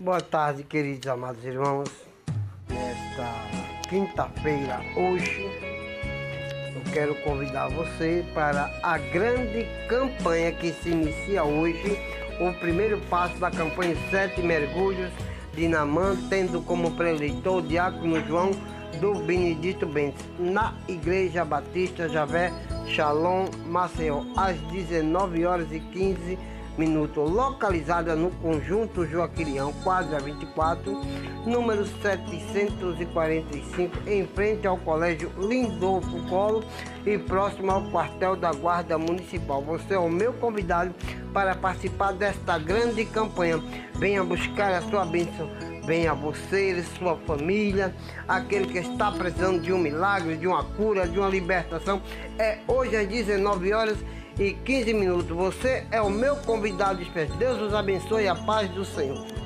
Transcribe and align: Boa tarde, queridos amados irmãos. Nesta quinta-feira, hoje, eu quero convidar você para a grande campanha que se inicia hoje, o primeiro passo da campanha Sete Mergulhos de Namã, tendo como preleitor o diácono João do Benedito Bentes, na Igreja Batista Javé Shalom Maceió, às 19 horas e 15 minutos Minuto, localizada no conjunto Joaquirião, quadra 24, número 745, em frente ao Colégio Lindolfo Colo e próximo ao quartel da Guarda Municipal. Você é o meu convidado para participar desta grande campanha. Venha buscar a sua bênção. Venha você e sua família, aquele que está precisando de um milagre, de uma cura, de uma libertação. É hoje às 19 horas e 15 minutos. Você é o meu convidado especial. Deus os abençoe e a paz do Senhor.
Boa 0.00 0.20
tarde, 0.20 0.64
queridos 0.64 1.06
amados 1.06 1.44
irmãos. 1.44 1.88
Nesta 2.68 3.30
quinta-feira, 3.88 4.80
hoje, 4.96 5.48
eu 6.74 6.92
quero 6.92 7.14
convidar 7.22 7.68
você 7.68 8.24
para 8.34 8.76
a 8.82 8.98
grande 8.98 9.64
campanha 9.88 10.50
que 10.50 10.72
se 10.72 10.88
inicia 10.88 11.44
hoje, 11.44 11.96
o 12.40 12.52
primeiro 12.58 13.00
passo 13.02 13.38
da 13.38 13.52
campanha 13.52 13.96
Sete 14.10 14.42
Mergulhos 14.42 15.12
de 15.54 15.68
Namã, 15.68 16.16
tendo 16.28 16.60
como 16.60 16.90
preleitor 16.96 17.58
o 17.58 17.62
diácono 17.62 18.20
João 18.26 18.50
do 19.00 19.14
Benedito 19.20 19.86
Bentes, 19.86 20.26
na 20.40 20.74
Igreja 20.88 21.44
Batista 21.44 22.08
Javé 22.08 22.52
Shalom 22.88 23.46
Maceió, 23.64 24.24
às 24.36 24.56
19 24.72 25.46
horas 25.46 25.70
e 25.70 25.78
15 25.78 26.20
minutos 26.20 26.54
Minuto, 26.76 27.20
localizada 27.20 28.16
no 28.16 28.32
conjunto 28.32 29.06
Joaquirião, 29.06 29.72
quadra 29.84 30.18
24, 30.18 30.92
número 31.46 31.86
745, 32.02 34.08
em 34.08 34.26
frente 34.26 34.66
ao 34.66 34.76
Colégio 34.78 35.30
Lindolfo 35.38 36.28
Colo 36.28 36.64
e 37.06 37.16
próximo 37.16 37.70
ao 37.70 37.88
quartel 37.92 38.34
da 38.34 38.52
Guarda 38.52 38.98
Municipal. 38.98 39.62
Você 39.62 39.94
é 39.94 39.98
o 39.98 40.08
meu 40.08 40.32
convidado 40.32 40.92
para 41.32 41.54
participar 41.54 42.12
desta 42.12 42.58
grande 42.58 43.04
campanha. 43.04 43.62
Venha 43.94 44.24
buscar 44.24 44.72
a 44.72 44.82
sua 44.82 45.04
bênção. 45.04 45.48
Venha 45.86 46.12
você 46.12 46.72
e 46.72 46.82
sua 46.98 47.16
família, 47.18 47.94
aquele 48.26 48.66
que 48.66 48.78
está 48.78 49.12
precisando 49.12 49.60
de 49.60 49.72
um 49.72 49.78
milagre, 49.78 50.36
de 50.36 50.46
uma 50.46 50.64
cura, 50.64 51.06
de 51.06 51.18
uma 51.18 51.28
libertação. 51.28 52.02
É 52.38 52.58
hoje 52.66 52.96
às 52.96 53.06
19 53.06 53.72
horas 53.72 53.98
e 54.38 54.54
15 54.54 54.94
minutos. 54.94 55.28
Você 55.28 55.86
é 55.90 56.00
o 56.00 56.10
meu 56.10 56.36
convidado 56.36 57.02
especial. 57.02 57.38
Deus 57.38 57.60
os 57.60 57.74
abençoe 57.74 58.24
e 58.24 58.28
a 58.28 58.34
paz 58.34 58.70
do 58.70 58.84
Senhor. 58.84 59.43